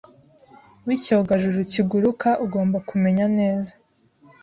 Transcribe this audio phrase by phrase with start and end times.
[0.85, 3.73] wicyogajuru kiguruka ugomba kumenya neza